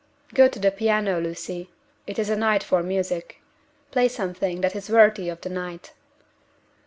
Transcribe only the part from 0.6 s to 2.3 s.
piano, Lucy. It is